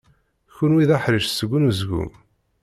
[0.55, 2.11] Kenwi d aḥric seg unezgum.